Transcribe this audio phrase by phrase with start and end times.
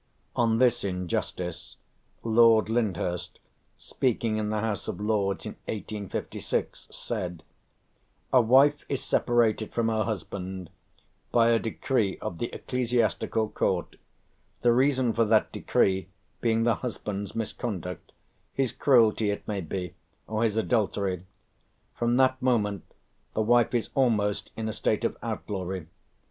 [0.35, 1.75] On this injustice
[2.23, 3.37] Lord Lyndhurst,
[3.77, 7.43] speaking in the House of Lords in 1856, said:
[8.33, 10.71] "A wife is separated from her husband
[11.31, 13.95] by a decree of the Ecclesiastical Court,
[14.63, 16.07] the reason for that decree
[16.41, 18.11] being the husband's misconduct
[18.55, 19.93] his cruelty, it may be,
[20.25, 21.27] or his adultery.
[21.93, 22.85] From that moment
[23.35, 25.85] the wife is almost in a state of outlawry.